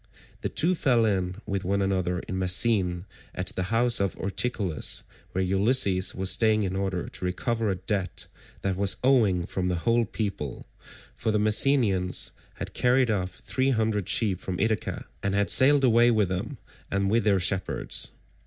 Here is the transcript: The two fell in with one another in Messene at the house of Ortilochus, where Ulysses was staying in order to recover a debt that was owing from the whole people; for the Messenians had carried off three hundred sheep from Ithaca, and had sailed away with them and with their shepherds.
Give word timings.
The 0.41 0.49
two 0.49 0.73
fell 0.73 1.05
in 1.05 1.35
with 1.45 1.63
one 1.63 1.79
another 1.79 2.21
in 2.21 2.39
Messene 2.39 3.05
at 3.35 3.49
the 3.55 3.65
house 3.69 3.99
of 3.99 4.15
Ortilochus, 4.17 5.03
where 5.33 5.43
Ulysses 5.43 6.15
was 6.15 6.31
staying 6.31 6.63
in 6.63 6.75
order 6.75 7.07
to 7.07 7.23
recover 7.23 7.69
a 7.69 7.75
debt 7.75 8.25
that 8.63 8.75
was 8.75 8.97
owing 9.03 9.45
from 9.45 9.67
the 9.67 9.75
whole 9.85 10.05
people; 10.05 10.65
for 11.13 11.29
the 11.31 11.37
Messenians 11.37 12.31
had 12.55 12.73
carried 12.73 13.11
off 13.11 13.41
three 13.45 13.69
hundred 13.69 14.09
sheep 14.09 14.39
from 14.41 14.59
Ithaca, 14.59 15.05
and 15.21 15.35
had 15.35 15.51
sailed 15.51 15.83
away 15.83 16.09
with 16.09 16.29
them 16.29 16.57
and 16.89 17.11
with 17.11 17.23
their 17.23 17.39
shepherds. 17.39 18.09